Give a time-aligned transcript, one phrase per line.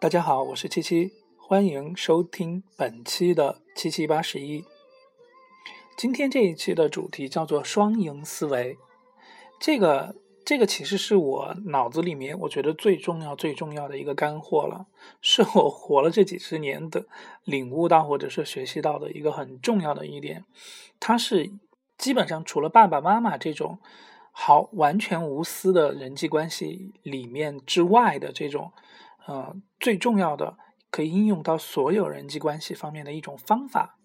[0.00, 4.64] 大家好，我是七七，欢迎收听本期的七七八十一。
[5.96, 8.78] 今天这一期的主题叫做双赢思维。
[9.58, 10.14] 这个
[10.44, 14.86] 这个其实是我脑子里面我觉得最重要最重要的一个干货了，
[15.20, 17.08] 是我活了这几十年的
[17.42, 20.44] 领悟到或者是学习到的一个很重要的一点。
[21.00, 21.50] 它是
[21.96, 23.80] 基本上除了爸爸妈妈这种
[24.30, 28.70] 好完全无私的人际关系里面之外的这种。
[29.28, 30.56] 呃，最重要的
[30.90, 33.98] 可以应用到所有人际关系方面的一种方法。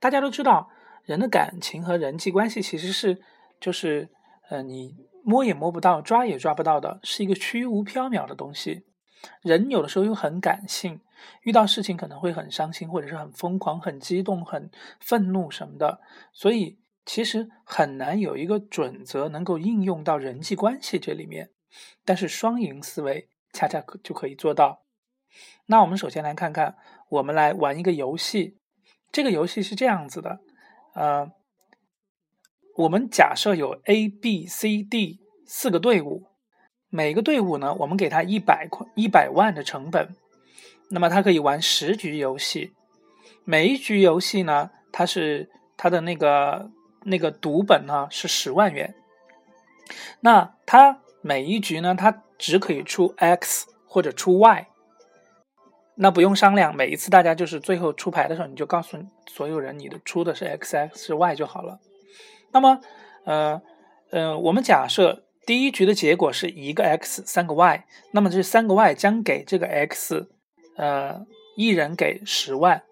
[0.00, 0.70] 大家都知道，
[1.04, 3.20] 人的感情和人际关系其实是
[3.60, 4.08] 就是
[4.48, 8.86] 呃，你摸也摸不到，抓也抓不到的，是一个虚无缥缈的东西。
[9.42, 11.00] 人有的时候又很感性，
[11.42, 16.00] 遇到事情可能会很伤心，或者是很疯狂、很激动、很愤怒什么的。
[16.32, 21.50] 所以其实很难有一个准则能够应用到人际关系这里面。
[22.06, 23.28] 但是双赢思维。
[23.56, 24.82] 恰恰可就可以做到。
[25.66, 26.76] 那我们首先来看看，
[27.08, 28.58] 我们来玩一个游戏。
[29.10, 30.40] 这个游戏是这样子的，
[30.94, 31.32] 呃，
[32.76, 36.26] 我们假设有 A、B、C、D 四个队伍，
[36.90, 40.14] 每个队伍呢，我们给他一百块、一百万的成本，
[40.90, 42.74] 那么他可以玩十局游戏。
[43.44, 46.70] 每一局游戏呢，它是它的那个
[47.04, 48.94] 那个赌本呢是十万元。
[50.20, 54.68] 那他每一局呢，他只可以出 X 或者出 Y，
[55.96, 58.96] 那不用商量，每一次大家就是最后出牌的时候，你就告诉
[59.26, 61.80] 所有人你的出的是 X X 是 Y 就好了。
[62.52, 62.80] 那么，
[63.24, 63.60] 呃
[64.10, 70.28] 呃，我们假设第一局的结果是一个 X 三个 Y，那么这三个 Y 将给这个 X，
[70.76, 72.84] 呃，一人给十万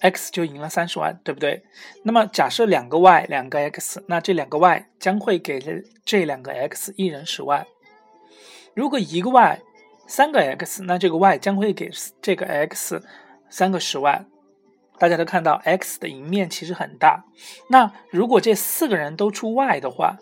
[0.00, 1.64] ，X 就赢了三十万，对不对？
[2.02, 7.66] 那么假设两个 Y 两个 X，那这两个 Y 将会给这这两个 X 一人十万。
[8.74, 9.60] 如果一个 y
[10.06, 13.02] 三个 x，那这个 y 将会给这个 x
[13.48, 14.26] 三个十万。
[14.98, 17.24] 大家都看到 x 的赢面其实很大。
[17.68, 20.16] 那如果这四个人都出 y 的话，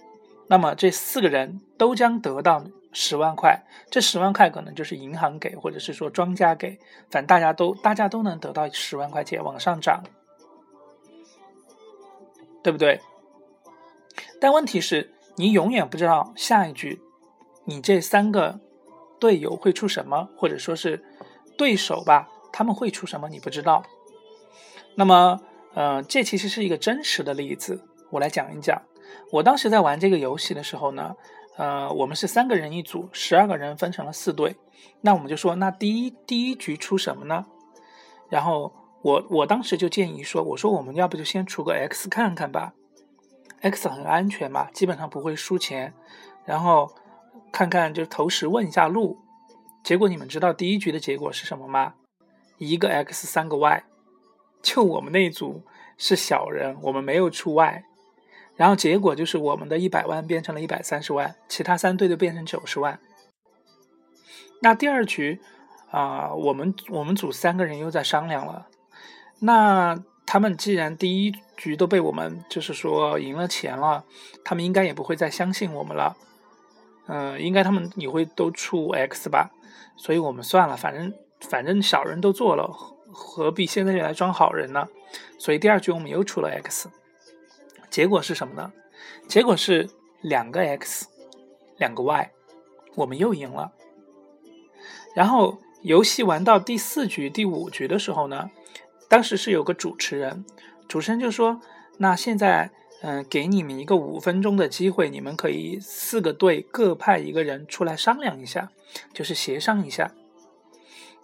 [0.49, 3.63] 那么这四个人都将得到十万块。
[3.91, 6.79] 这十万块可能就是银行给，或者是说庄家给，
[7.11, 10.03] 反正大家都大家都能得到十万块钱往上涨，
[12.63, 13.03] 对不对？
[14.41, 17.03] 但问题是，你永远不知道下一句。
[17.67, 18.61] 你这三个
[19.19, 21.03] 队友会出什么，或者说是
[21.57, 22.29] 对手吧？
[22.53, 23.29] 他们会出什么？
[23.29, 23.83] 你不知道。
[24.97, 25.41] 那么，
[25.75, 28.83] 呃，这其实是一个真实的例子，我来讲一讲。
[29.33, 31.17] 我当时在玩这个游戏的时候呢，
[31.57, 34.57] 呃，我们是三个人一组，十二个人分成了四队。
[35.01, 37.47] 那我们就说，那第一第一局出什么呢？
[38.29, 38.73] 然后
[39.03, 42.75] 我我当时就建议说，我说我们要不就先出个 X 看看吧
[43.61, 45.95] ，X 很安全嘛，基本上不会输钱。
[46.45, 46.95] 然后。
[47.53, 49.17] 看看，就投石问一下路。
[49.85, 51.95] 结果你们知道第一局的结果是什么吗？
[52.59, 53.85] 一个 X 三个 Y，
[54.61, 55.63] 就我们那一组
[55.97, 57.85] 是小人，我们没有出 Y，
[58.57, 63.01] 然后结果就是我们的一百万变成了一百三十万，其他三队就变成九十万。
[64.61, 65.41] 那第二局
[65.91, 68.67] 啊，我们我们组三个人又在商量了。
[69.41, 74.05] 那他们既然第一局都被我们就是说赢了钱了，
[74.45, 76.17] 他们应该也不会再相信我们了。
[77.07, 79.51] 嗯，应该他们也会都出 X 吧，
[79.97, 82.67] 所以我们算了，反正反正小人都做了，
[83.13, 84.89] 何必现在就来装好人呢？
[85.39, 86.89] 所以第二局我们又出了 X，
[87.95, 88.73] 结果是什么呢？
[89.29, 89.89] 结果是
[90.21, 91.07] 两个 X，
[91.77, 92.33] 两个 Y，
[92.97, 93.71] 我们又赢了。
[95.15, 98.51] 然后游戏玩到第四局、第五局的时候呢，
[99.09, 100.45] 当时是有个主持人，
[100.89, 101.61] 主持人就说
[101.99, 102.73] ：“那现在。”
[103.07, 108.71] 嗯，给你们一个五分钟的机会，你们可以四个队各派一个人出来商量一下，
[109.13, 110.11] 就是协商一下。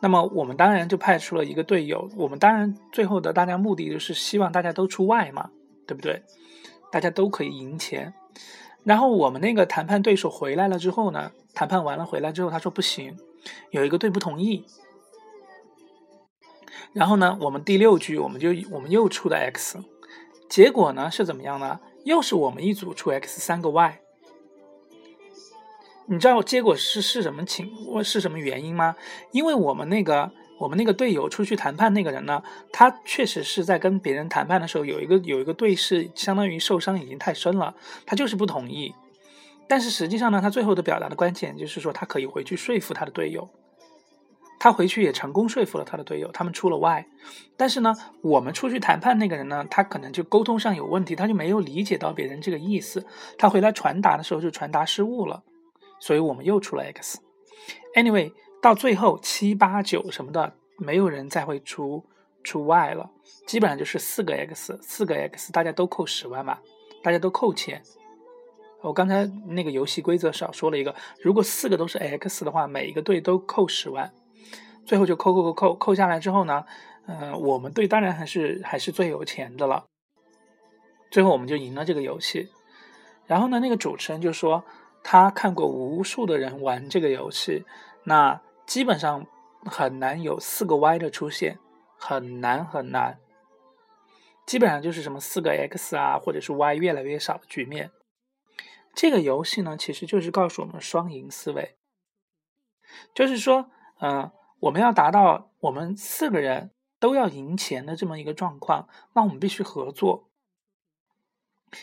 [0.01, 5.49] 那么我们当然就派出了一个队友，我们当然最后的大家目的就是希望大家都出外嘛，
[5.87, 6.23] 对不对？
[6.91, 8.15] 大家都可以赢钱。
[8.83, 13.17] 然后我们那个谈判对手回来了之后呢，谈判完了回来之后，他说不行，
[13.71, 14.65] 有一个队不同意。
[16.93, 19.79] 然后呢，我们第六局我们就我们又出的 X。
[20.49, 21.79] 结果呢是怎么样呢？
[22.05, 24.01] 又是我们一组出 X 三个 Y，
[26.07, 27.71] 你知道结果是是什么情
[28.03, 28.97] 是什么原因吗？
[29.31, 37.75] 因为我们那个我们那个队友出去谈判那个人呢，他确实是在跟别人谈判的时候有一个有一个队是相当于受伤已经太深了，
[38.05, 38.95] 他就是不同意。
[39.67, 43.49] 但是实际上呢，他最后的表达的关键就是说他可以回去说服他的队友。
[44.63, 47.07] 他回去也成功说服了他的队友，他们出了 Y，
[47.57, 53.07] 但是呢，我们出去谈判那个人呢，他可能就沟通上有问题，他就没有理解到别人这个意思，
[53.39, 55.43] 他回来传达的时候就传达失误了，
[55.99, 57.21] 所以我们又出了 X。
[57.97, 62.05] Anyway，到最后七八九什么的，没有人再会出
[62.43, 63.11] 出 y 了，
[63.47, 66.59] 基本上就是四个 x，四个 x 大家都扣十万嘛，
[67.03, 67.83] 大家都扣钱。
[68.83, 74.11] 我刚才那个游戏规则少说了一个，如果四个都是 x 的话，每一个队都扣十万，
[74.87, 76.65] 最后就扣扣扣扣扣下来之后呢，
[77.07, 79.85] 嗯，我们队当然还是还是最有钱的了。
[81.11, 82.49] 最后我们就赢了这个游戏。
[83.27, 84.65] 然后呢，那个主持人就说
[85.03, 87.65] 他看过无数的人玩这个游戏，
[88.05, 89.27] 那基本上
[89.65, 91.59] 很难有四个 y 的出现，
[91.99, 93.19] 很难很难。
[94.47, 97.91] 基本上就是什么四个 x 啊，或者是 y 越来越少的局面。
[98.95, 101.79] 这个游戏呢，其实就是告诉我们双赢思维，
[103.13, 104.31] 就是说，嗯，
[104.61, 106.71] 我们要达到我们四个人
[107.01, 110.30] 都要赢钱的这么一个状况，那我们必须合作。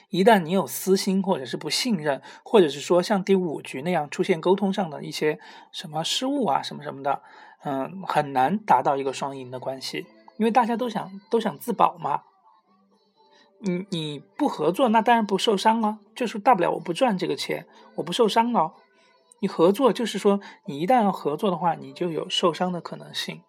[0.10, 5.40] 一旦你有私心，或者是不信任，或者是说像第五局那样出现沟通上的一些
[5.72, 7.22] 什么失误啊，什么什么的，
[7.64, 10.06] 嗯，很难达到一个双赢的关系，
[10.38, 12.24] 因为大家都想都想自保嘛。
[13.60, 18.74] 你你不合作，那当然不受伤了，就是大不了我不赚这个钱，我不受伤了。
[19.40, 23.42] 你合作就是说，你一旦要合作的话，你就有受伤的可能性。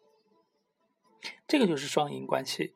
[1.46, 2.72] 这个就是双赢关系，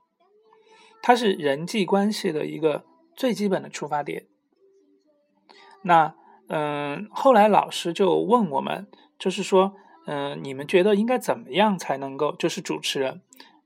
[1.00, 2.85] 它是人际关系的一个
[3.17, 4.26] 最基本的出发点。
[5.82, 6.14] 那
[6.49, 8.87] 嗯，后来老师就问我们，
[9.19, 9.75] 就是说，
[10.06, 13.23] 嗯，你们觉得应该怎么样才能够，就是主持人，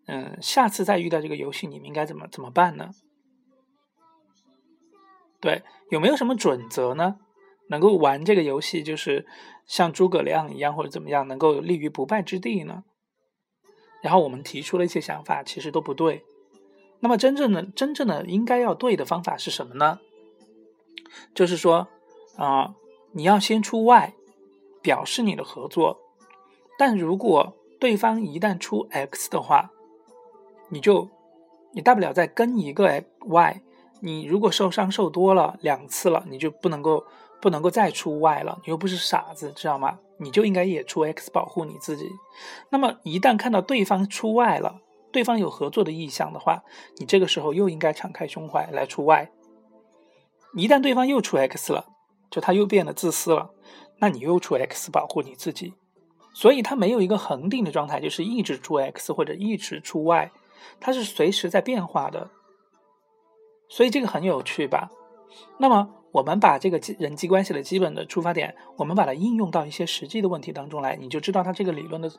[0.06, 2.90] 嗯，下次再遇到这个游戏，你们应该怎么怎么办呢？
[5.40, 7.18] 对，有没有什么准则呢？
[7.68, 9.26] 能够玩这个游戏，就是
[9.66, 12.84] 像诸葛亮一样，或者怎么样，能够立于不败之地呢？
[14.00, 16.24] 然后我们提出了一些想法，其实都不对。
[17.00, 20.00] 那么真正的、真正的应该要对的方法是什么呢？
[21.34, 21.88] 就是说，
[22.36, 22.74] 啊，
[23.12, 24.14] 你要先出 Y，
[24.82, 25.98] 表示你的合作。
[26.78, 29.70] 但如果对方一旦出 X 的话，
[30.68, 31.08] 你就，
[31.72, 33.62] 你大不了再跟一个 Y。
[34.00, 37.04] 你如果受伤受多了两次了，你就不能够
[37.40, 38.58] 不能够再出 Y 了。
[38.64, 39.98] 你又不是傻子，知道吗？
[40.18, 42.10] 你就应该也出 X 保护你自己。
[42.70, 44.80] 那么一旦看到对方出 Y 了，
[45.16, 46.62] 对方有合作的意向的话，
[46.98, 49.30] 你这个时候又应该敞开胸怀来出 Y。
[50.54, 51.86] 一旦对方又出 X 了，
[52.30, 53.48] 就他又变得自私了，
[53.98, 55.72] 那你又出 X 保护你自己。
[56.34, 60.30] 所以它没有一个恒定的状态，就是一直出 X 或者一直出 Y，
[60.80, 62.28] 它是随时在变化的。
[63.70, 64.90] 所以这个很有趣吧？
[65.56, 72.12] 那么我们把这个人际关系的基本的出发点，我们把它应用到一些实际的问题当中来，你就知道它这个理论的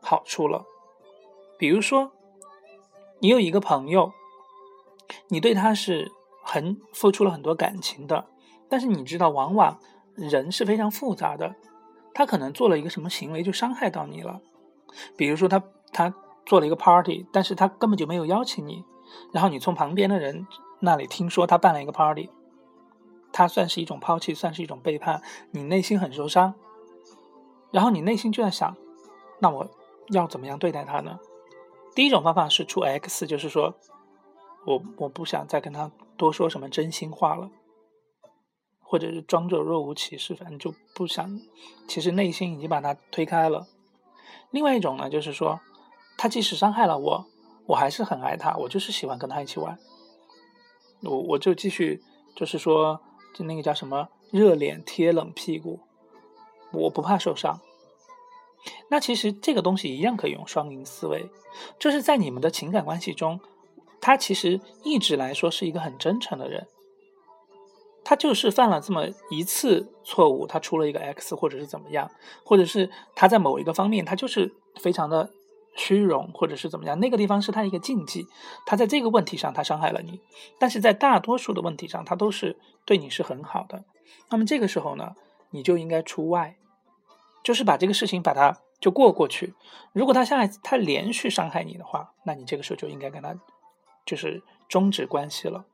[0.00, 0.64] 好处了。
[1.56, 2.12] 比如说，
[3.24, 4.12] 你有一个朋友，
[5.28, 6.12] 你对他是
[6.42, 8.26] 很付出了很多感情的，
[8.68, 9.78] 但是你知道，往往
[10.14, 11.54] 人是非常复杂的，
[12.12, 14.42] 他可能做了一个什么行为就伤害到你了。
[15.16, 18.84] 比如说，他他做了一个 party，但是他根本就没有邀请你，
[19.32, 20.46] 然后你从旁边的人。
[20.80, 22.28] 那里听说他办了一个 party，
[23.32, 26.52] 他算是一种抛弃，算是一种背叛，你内心很受伤，
[27.70, 28.76] 然后你内心就在想，
[29.38, 29.66] 那我
[30.10, 31.18] 要怎么样对待他呢？
[31.94, 33.74] 第一种方法是出 X，就是说
[34.66, 37.50] 我我不想再跟他多说什么真心话了，
[38.80, 41.40] 或者是装作若无其事，反正就不想，
[41.86, 43.68] 其实内心已经把他推开了。
[44.50, 45.60] 另外一种呢，就是说
[46.16, 47.26] 他即使伤害了我，
[47.66, 49.78] 我还是很爱他，我就是喜欢跟他一起玩。
[51.02, 52.02] 我我就继续，
[52.34, 53.00] 就是说，
[53.34, 55.80] 就那个叫什么热脸贴冷屁股，
[56.72, 57.60] 我不怕受伤。
[58.88, 61.28] 那其实这个东西一样可以用双赢思维，
[61.78, 63.40] 就是在你们的情感关系中，
[64.00, 66.66] 他其实一直来说是一个很真诚的人，
[68.04, 72.10] 他就是犯了这么一次错误，他出了一个 X 或者是怎么样，
[72.44, 75.30] 或者是他在某一个方面他就是非常的。
[75.76, 78.28] 虚荣，或者是怎么样，那个地方是他一个禁忌，
[78.64, 80.20] 他在这个问题上他伤害了你，
[80.56, 83.82] 但是在大多数的问题上，他都是对你是很好的。
[84.30, 85.16] 那么这个时候呢，
[85.50, 86.56] 你就应该出外，
[87.44, 89.54] 就是把这个事情把它就过过去。
[89.92, 93.38] 如果他下一次他连续伤害你的话，那你这个时候就应该跟他
[94.04, 95.66] 就是终止关系了。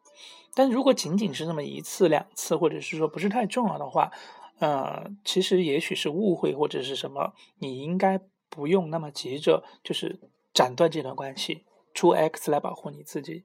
[0.54, 4.10] 但如果仅仅是那么一次两次，或者是说不是太重要的话，
[4.58, 8.20] 呃，其实也许是误会或者是什么，你应该。
[8.52, 10.18] 不用那么急着，就是
[10.52, 13.44] 斩断这段关系，出 X 来保护你自己。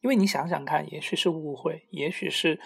[0.00, 2.60] 因为你想想看，也许是误会，也许是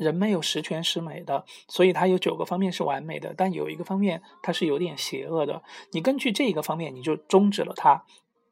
[0.00, 5.62] 人没有十全十美的，所以他有九个方面是完美的，但有一个方面他是有点邪恶的。
[5.92, 8.04] 你根据这一个方面，你就终止了他，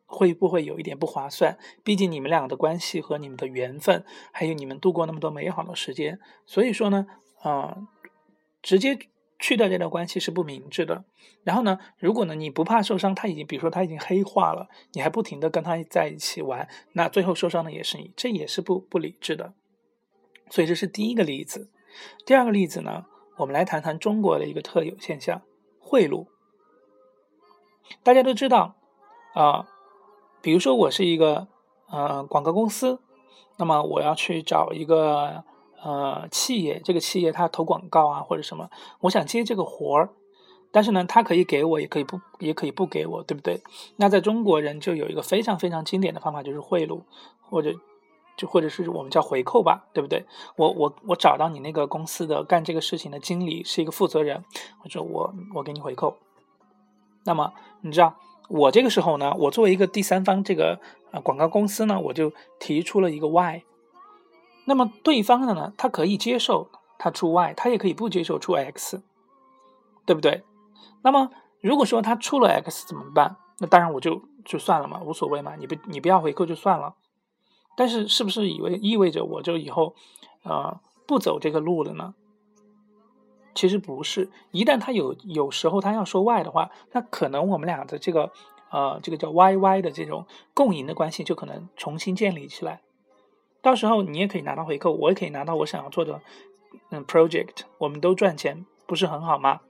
[0.07, 1.59] 会不会有一点不划算？
[1.83, 7.07] 毕竟你们俩的关系和你们的缘分，还有你们度过那么多美好的时间，所以说呢，
[7.41, 7.77] 啊，
[8.63, 8.99] 直接。
[9.41, 11.05] 去掉这段关系是不明智的。
[11.45, 19.55] 然后呢，如果呢你不怕受伤，他已经比如说他已经黑化了，你还不停的跟他在一起玩，那最后受伤的也是你，这也是不不理智的。
[20.51, 21.71] 所以这是第一个例子。
[22.25, 25.43] 第二个例子呢，我们来谈谈中国的一个特有现象——
[25.81, 26.27] 贿赂。
[28.03, 28.77] 大家都知道
[29.35, 29.69] 啊，
[30.43, 31.49] 比如说我是一个
[31.91, 33.01] 呃广告公司，
[33.57, 35.45] 那么我要去找一个。
[35.81, 38.69] 呃，企业这个企业他投广告啊，或者什么，
[39.03, 40.11] 我想接这个活儿，
[40.73, 43.63] 但是呢，他可以给我，也可以不，也可以不给我，对不对？
[43.95, 47.03] 那在中国人就有一个非常非常经典的方法，就是贿赂，
[47.41, 47.73] 或者
[48.39, 50.25] 就或者是我们叫回扣吧，对不对？
[50.57, 54.45] 我我我找到你那个公司的干这个事情的经理是一个负责人，
[54.79, 56.17] 或者我我给你回扣。
[57.25, 57.53] 那么
[57.83, 58.15] 你知道，
[58.49, 60.81] 我这个时候呢，我作为一个第三方，这个
[61.11, 63.65] 呃广告公司呢，我就提出了一个 Y。
[64.67, 69.03] 那么对方的呢，他可以接受他出 Y，他也可以不接受出 X，
[70.07, 70.45] 对不对？
[71.03, 71.31] 那么
[71.61, 73.37] 如果说他出了 X 怎么办？
[73.59, 76.95] 那当然我就就算了嘛，无所谓嘛，你不你不要回扣就算了。
[77.79, 79.95] 但是是不是以为意味着我就以后
[80.43, 82.13] 呃不走这个路了呢？
[83.55, 88.33] 其实不是，一旦他有有时候他要说 why 的话，那可能我们俩的这个
[88.73, 92.81] 呃这个叫 YY 的这种共赢的关系就可能重新建立起来。
[93.63, 96.21] 到时候你也可以拿到回扣，我也可以拿到我想要做的
[96.91, 99.61] 嗯 project，我们都赚钱，不是很好吗？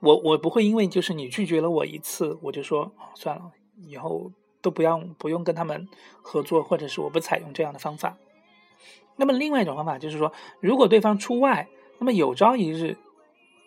[0.00, 3.52] 我我不会因为就是你拒绝了我一次，我就说算了，
[3.86, 4.32] 以后
[4.64, 5.86] 都不要不用跟他们
[6.22, 8.16] 合作，或者是我不采用这样的方法。
[9.16, 11.68] 那么另外一种方法就是说，如果对方出 Y，
[11.98, 12.96] 那么有朝一日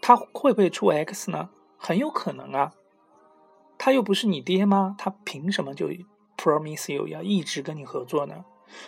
[0.02, 1.50] 他会不会出 X 呢？
[1.78, 2.74] 很有可能啊，
[3.78, 4.96] 他又不是你爹吗？
[4.98, 5.90] 他凭什么就
[6.36, 8.44] ？Promise you 要一直跟你合作呢，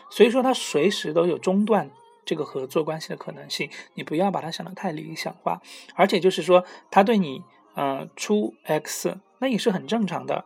[0.10, 1.92] 所以说他随时都有中断
[2.26, 3.70] 这个合作关系的可能性。
[3.94, 5.62] 你不要把它想得太理想化，
[5.96, 7.44] 而且就是说他对你
[7.76, 10.46] 呃出 X 那也是很正常的。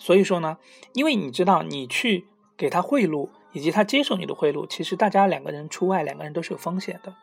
[0.00, 0.58] 所以说呢，
[0.94, 2.26] 因为你知道你去
[2.56, 7.14] 给他贿赂，以及他接受你的贿赂，其实大家两个人出外，两个人都是有风险的。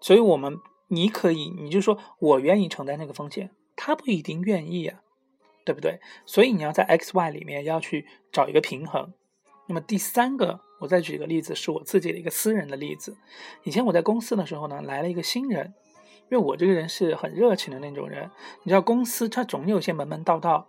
[0.00, 0.56] 所以我们
[0.88, 5.02] 你可以，你就说我愿意承担那个风险，他不一定愿意呀。
[5.62, 6.00] 对不对？
[6.24, 9.12] 所以你要在 X、Y 里面要去找一个平衡。
[9.68, 13.16] 那么第三个，我再举一个例子，是我自己的一个私人的例子。
[13.62, 15.74] 以前我在公司的时候呢，来了一个新人，
[16.30, 18.30] 因为我这个人是很热情的那种人。
[18.62, 20.66] 你知道，公司它总有些门门道道，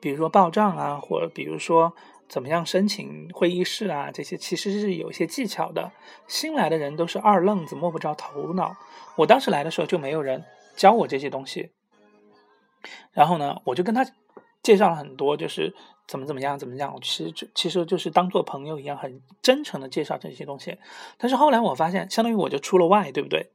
[0.00, 1.94] 比如说报账啊，或者比如说
[2.28, 5.90] 怎么样申请会议室啊，这些其实是有一些技巧的。
[6.28, 8.76] 新来的人都是二愣子，摸不着头脑。
[9.16, 10.44] 我当时来的时候就没有人
[10.76, 11.70] 教我这些东西。
[13.12, 14.06] 然后呢，我就跟他
[14.62, 15.74] 介绍了很多，就是
[16.06, 16.96] 怎么怎么样，怎么样。
[17.02, 20.78] 其实就其实就是当做朋友一样，很真诚的介绍这些东西。
[21.18, 23.50] 但是后来我发现，相当于我就出了外对不对？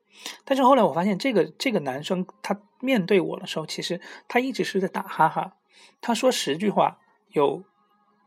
[0.45, 5.55] 但是后来我发现，这个这个男生他面对我的时候，其实他一直是在打哈哈。
[6.01, 6.99] 他说十句话，
[7.33, 7.63] 有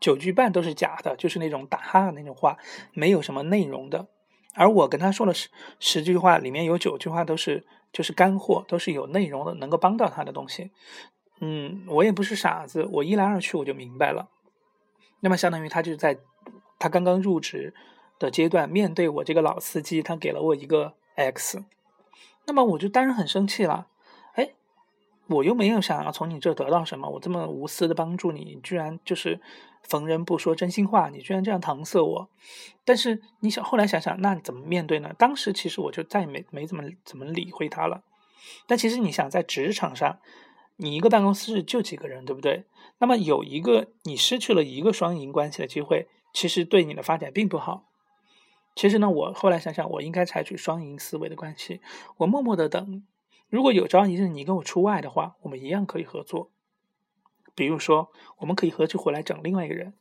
[0.01, 2.57] 九句半都是假的，就是那种打哈哈那种话，
[2.93, 4.09] 没有什么内容的。
[4.55, 5.49] 而我跟他说了十
[5.79, 7.67] 十句话，里面有九句话都是。
[7.93, 10.71] 就是干货，都是有内容的，能够帮到他的东西。
[11.45, 14.29] 嗯，我也不是傻子，我一来二去我就明白了。
[15.19, 16.19] 那么相当于他就是在
[16.79, 17.75] 他刚刚入职
[18.19, 21.65] 的阶段，面对我这个老司机，他给了我一个 X，
[22.47, 23.89] 那么我就当然很生气了。
[24.35, 24.53] 哎，
[25.27, 29.41] 我又没有想要从你这得到什么，我这么无私的帮助你，居然就是。
[29.85, 32.31] 逢人不说真心话，你居然这样搪塞我！
[32.85, 35.13] 但是你想后来想想，那怎么面对呢？
[35.19, 38.05] 当时其实我就再也没没怎么怎么理会他了。
[38.69, 40.21] 但其实你想在职场上，
[40.77, 42.65] 你一个办公室就几个人，对不对？
[42.99, 47.89] 那么有一个你失去了一个双赢关系的机会，其实对你的发展并不好。
[48.75, 51.81] 其实呢，我后来想想，我应该采取双赢思维的关系，
[52.19, 53.05] 我默默的等。
[53.49, 56.51] 如果有朝一日你跟我出外的话，我们一样可以合作。
[57.55, 59.93] 比如说，我们可以合起伙来整另外一个人，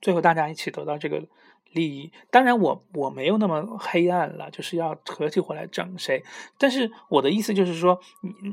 [0.00, 1.28] 最后大家一起得到这个
[1.72, 2.12] 利益。
[2.30, 6.22] 当然，我我没有那么黑暗了，就是要合起伙来整谁。
[6.58, 8.00] 但是我的意思就是说，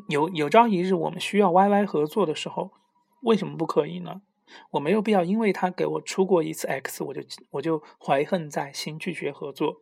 [0.09, 2.71] 有有朝一日我们需要 YY 合作的时候，
[3.21, 4.21] 为什么不可以呢？
[4.71, 7.21] 我没有必要因为他给我出过一次 X，我就
[7.51, 9.81] 我就怀恨在心，拒绝合作。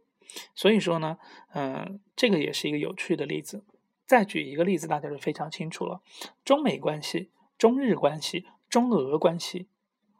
[0.53, 1.17] 所以说呢，
[1.53, 3.63] 嗯，这个也是一个有趣的例子。
[4.05, 6.01] 再举一个例子，大家就非常清楚了：
[6.43, 7.31] 中美关系。
[7.57, 9.69] 中日关系、中俄关系，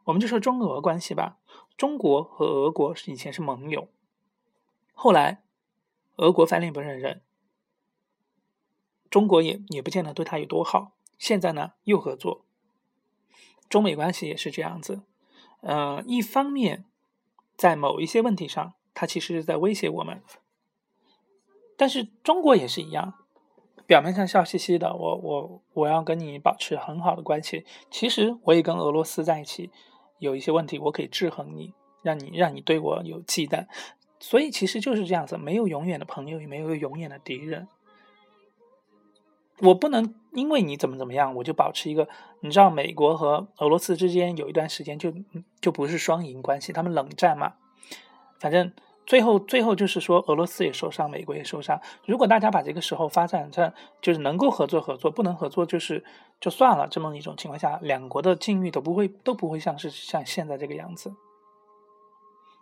[0.04, 1.36] 我们就说中俄关系吧。
[1.76, 3.88] 中国和俄国是以前是盟友，
[4.94, 5.42] 后来
[6.16, 7.22] 俄国翻脸不认人，
[9.10, 10.92] 中国也也不见得对他有多好。
[11.18, 12.44] 现在呢又合作，
[13.68, 15.02] 中美关系也是这样子。
[15.60, 16.84] 呃，一方面
[17.56, 20.18] 在某一些问题上，他其实是在威胁我们；
[21.76, 23.14] 但是中国也是一样，
[23.86, 29.70] 表面上笑嘻嘻的，我我我要跟你保持很好的关系，其实我也跟俄罗斯在一起，
[30.18, 33.66] 有一些问题我可以制衡你，让你让你对我有忌惮，
[34.18, 37.68] 所以其实就是这样子，没有永远的朋友，也没有永远的敌人。
[39.60, 42.08] 我不能因为你怎么怎么样，我就保持一个，
[42.40, 45.12] 你知道，美国和俄罗斯之间有一段时间就
[45.60, 47.54] 就不是双赢关系，他们冷战嘛，
[48.38, 48.72] 反正
[49.06, 51.80] 最后最后就是说俄罗斯也受伤，美国也受伤。
[52.04, 53.72] 如果大家把这个时候发展成
[54.02, 56.04] 就是能够合作合作，不能合作就是
[56.40, 61.14] 就算了，这么一种情况下，两国的境遇都不会都不会像是像现在这个样子。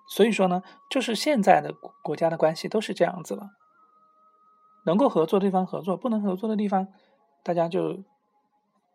[0.07, 1.73] 所以说呢，就是现在的
[2.03, 3.49] 国家的关系都是这样子了。
[4.85, 6.89] 能够合作的地方合作，不能合作的地方，
[7.43, 8.01] 大家就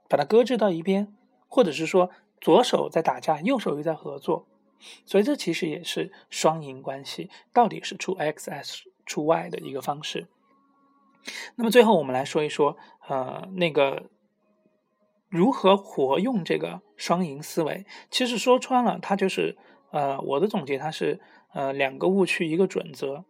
[0.08, 1.12] 把它搁置到一边，
[1.48, 4.46] 或者是说左手在打架，右手又在合作，
[5.06, 10.28] 所以这其实也是双赢关系，到底是出 X S 出 Y 的一个方式。
[11.56, 14.10] 那么最后我们来说一说，呃，那个
[15.28, 17.86] 如何活用这个双赢思维。
[18.10, 19.58] 其实说穿了，它就是
[19.92, 21.20] 呃，我的总结它是
[21.54, 23.26] 呃两个误区一个准则。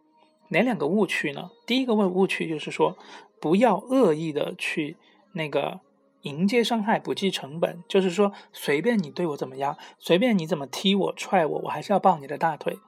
[0.50, 1.52] 哪两个误区呢？
[1.68, 2.98] 第一个误误区就是说，
[3.40, 4.98] 不要恶意的去
[5.34, 5.80] 那个
[6.22, 7.84] 迎接伤害，不计成本。
[7.88, 12.80] 就是说，随便你对我怎么样，随便你怎么踢我、踹我，我还是要抱你的大腿。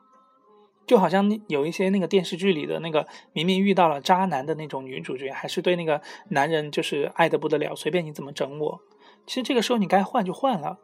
[0.86, 8.82] 就好像有一些那个电视剧里的那个，明明遇到了渣男的那种女主角，还是对那个男人就是爱的不得了，随便你怎么整我。
[9.26, 10.80] 其实这个时候你该换就换了，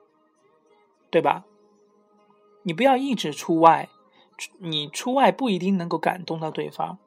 [1.10, 1.46] 对吧？
[2.64, 3.90] 你不要一直出外。
[4.60, 7.00] 你出外不一定能够感动到对方，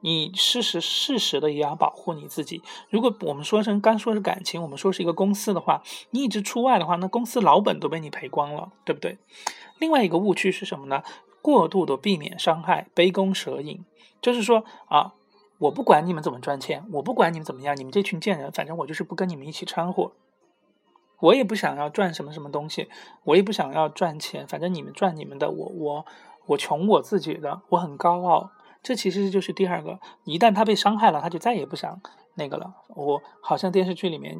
[0.00, 2.62] 你事实事实的也要保护你自己。
[2.88, 9.18] 如果我们说成刚说是感情，我们说是一个公司的话，你一直出外的话，那公司老本都被你赔光了，对不对？
[9.78, 11.02] 另外一个误区是什么呢？
[11.42, 13.84] 过度的避免伤害，杯弓蛇影，
[14.20, 15.14] 就是说啊，
[15.58, 20.12] 我不管你们怎么赚钱，我不管你们怎么样，你们这群贱人，反正我就是不跟你们一起掺和。
[21.20, 22.88] 我也不想要赚什么什么东西，
[23.24, 26.06] 我也不想要赚钱，反正你们赚你们的，我我
[26.46, 28.50] 我穷我自己的，我很高傲。
[28.82, 32.00] 这其实就是第二个，一旦他被伤害了，他就再也不想
[32.34, 32.74] 那个了。
[32.88, 34.38] 我好像电视剧里面，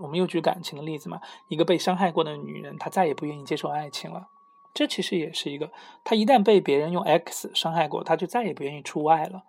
[0.00, 4.28] 我们又举感情的例子嘛，一个被伤害过的女人，她再也不愿意接受爱情了。
[4.72, 5.70] 这其实也是一个，
[6.04, 9.42] 她一旦被别人用 X 伤害过，她就再也不愿意出外了。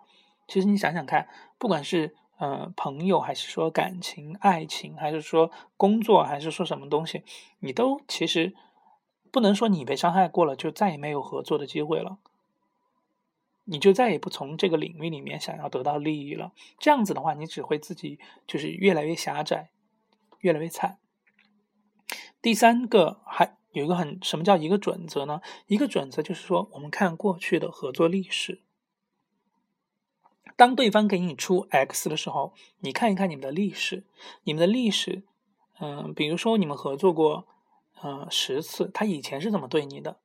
[0.48, 1.28] 其实你想想看，
[1.58, 2.16] 不管是。
[2.38, 7.22] 呃，朋友还是说感情、爱情，还是说工作，还是说什么东西，
[7.60, 8.52] 你都其实
[9.30, 12.18] 不能说你被伤害过了就再也没有合作的机会了，
[13.64, 16.52] 你就再也不从这个领域里面想要得到利益了。
[16.78, 19.70] 这样子的话，你只会自己就是越来越狭窄，
[20.40, 20.98] 越来越惨。
[22.40, 25.40] 第三个还有一个很什么叫一个准则呢？
[25.66, 28.60] 一个准则就是说，我们看过去的合作历史。
[30.56, 34.04] 当对方给你出 X 的时候，你看一看你们的历史，
[34.42, 35.22] 你们的历史，
[35.78, 37.46] 嗯，比如说你们合作过，
[38.00, 40.18] 呃，十次，他以前是怎么对你的？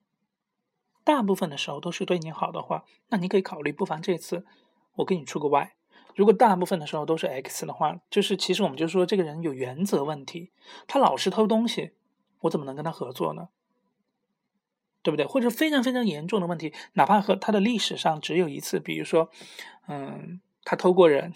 [1.08, 4.46] 大部分的时候都是对你好的话，那你可以考虑，不妨这次
[4.96, 5.72] 我给你出个 Y。
[6.18, 10.52] 如果大部分的时候都是 X 的话，就是其实我们就说这个人有原则问题，
[10.86, 11.92] 他老是偷东西，
[12.42, 13.48] 我怎么能跟他合作呢？
[15.02, 15.26] 对不对？
[15.26, 19.30] 或者非常非常严重的问题，哪怕和他的历史上只有一次，比如说，
[19.88, 21.32] 嗯，他偷过人，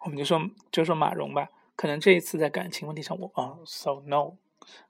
[0.00, 0.40] 我们就说
[0.72, 4.32] 就说马蓉吧，可能这一次在感情问题上，我啊，so no，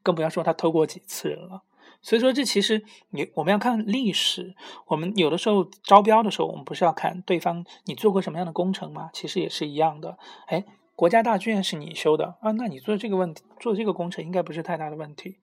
[0.02, 1.62] 更不要说他偷过几次人了。
[2.04, 4.54] 所以说，这其实你我们要看历史，
[4.88, 9.08] 我们有的时候招标的时候，我们不是要看对方你做过什么样的工程吗？
[9.14, 10.18] 其实也是一样的。
[10.46, 15.38] 哎，国家大剧院是你修的啊，那你做这个问题，做这个工程应该不是太大的问题。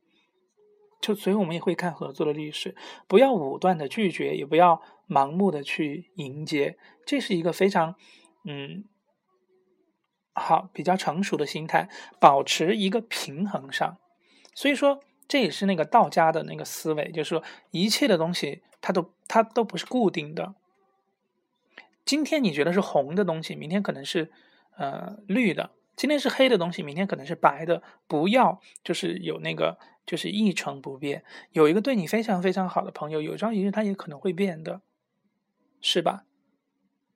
[1.01, 2.75] 就所以，我们也会看合作的历史，
[3.07, 7.95] 不要武断的拒绝，也不要盲目的去迎接，这是一个非常，
[8.45, 8.85] 嗯，
[10.33, 13.97] 好比较成熟的心态，保持一个平衡上。
[14.53, 14.99] 所以说，
[15.31, 20.55] 这也是那个道家的那个思维，就是说，一切的东西它都它都不是固定的。
[22.03, 24.29] 今天你觉得是红的东西，明天可能是
[24.75, 27.81] 呃绿的；今天是黑的东西，明天可能是白的。
[28.07, 29.77] 不要就是有那个。
[30.03, 31.23] 就是一成不变。
[31.51, 34.81] 有一个对你非常非常好的朋友，有朝一日他也可能会变的，
[35.79, 36.25] 是吧？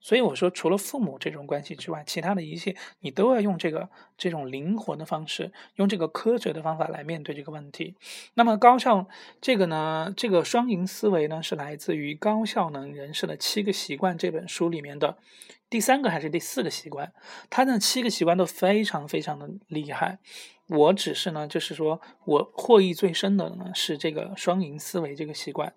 [0.06, 7.96] 所以我说，除了父母这种关系之外，其他的一切你都要用这个这种灵活的方式，用这个科学的方法来面对这个问题。
[8.36, 9.08] 那么高效
[9.42, 15.18] 这个呢，这个双赢思维呢，是来自于《高效能人士的七个习惯》这本书里面的
[15.72, 17.12] 第三个还是第四个习惯？
[17.50, 20.20] 他的七个习惯都非常非常的厉害。
[20.68, 25.74] 我只是呢，就是说我获益最深的呢是这个双赢思维这个习惯。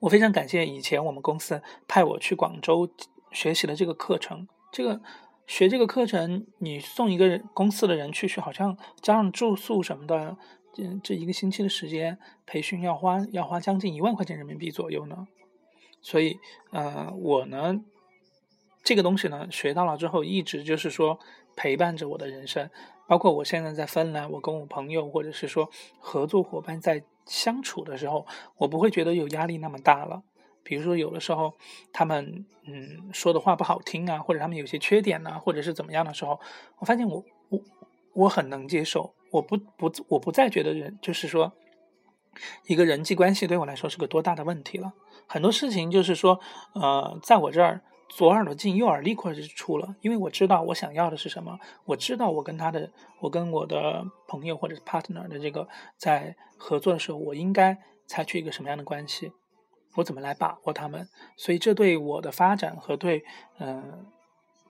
[0.00, 2.90] 我非常感谢以前我们公司派我去广州
[3.32, 4.46] 学习的这个课程。
[4.72, 5.00] 这个
[5.46, 10.36] 学这个课程，你送一个公司的人去，去好像加上住宿什么的，
[10.72, 15.26] 这这一个星期的时间培训要花要花将近一万块钱人民币左右呢。
[16.00, 16.38] 所以，
[16.70, 17.80] 呃，我呢，
[18.82, 21.18] 这个东西呢学到了之后，一直就是说
[21.56, 22.70] 陪伴着我的人生。
[23.06, 30.24] 包括我现在在芬兰，我跟我朋友或者是说合作伙伴在相处的时候，我不会觉得有压力那么大了。
[30.64, 31.54] 比如说有的时候
[31.92, 36.40] 他们嗯说的话不好听啊，或者他们有些缺点呐，或者是怎么样的时候，
[36.78, 37.60] 我发现我我
[38.14, 41.52] 我很能接受，我不不我不再觉得人就是说
[42.66, 44.92] 一个人际关系对我来说是个多大的问题了。
[45.28, 46.40] 很多事情就是说
[46.74, 47.82] 呃在我这儿。
[48.10, 59.32] 左耳朵进右耳立刻就出了，因为我知道我想要的是什么，我知道我跟他的，我跟我的朋友或者 partner 的这个在合作的时候，我应该采取一个什么样的关系，
[59.94, 63.24] 我怎么来把握他们，所以这对我的发展和对，
[63.58, 64.04] 嗯，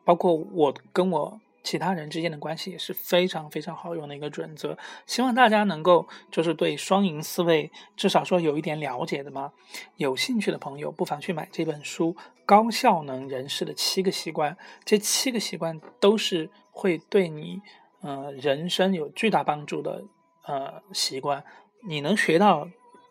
[0.04, 1.40] 包括我跟我。
[1.62, 9.52] 其他人之间的关系也是非常非常好用的一个准则，希望大家能够就是对双赢思维至少说有一点了解的嘛。
[9.96, 12.14] 有兴趣的朋友不妨去买这本书
[12.46, 14.52] 《高效能人士的七个习惯》，
[14.84, 17.60] 这七个习惯都是会对你
[18.00, 20.04] 呃人生有巨大帮助的
[20.46, 21.44] 呃习惯，
[21.86, 22.68] 你能学到。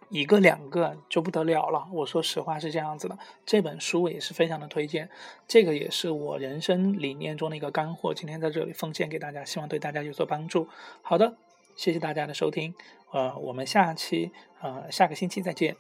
[0.10, 3.18] 一个两个就不得了了，我说实话是这样子的。
[3.46, 5.10] 这本书我也是非常的推荐，
[5.48, 10.68] 这个也是我人生理念中的一个干货，今天在这里奉献给大家，希望对大家有所帮助。
[11.02, 11.36] 好的，
[11.76, 12.74] 谢谢大家的收听，
[13.12, 15.76] 呃，我们下期呃下个星期再见。